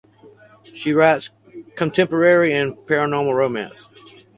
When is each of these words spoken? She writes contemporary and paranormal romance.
She 0.73 0.93
writes 0.93 1.29
contemporary 1.75 2.53
and 2.53 2.73
paranormal 2.75 3.35
romance. 3.35 3.87